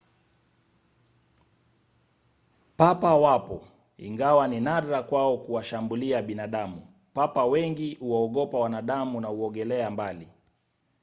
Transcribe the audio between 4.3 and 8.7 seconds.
ni nadra kwao kuwashambulia binadamu. papa wengi huwaogopa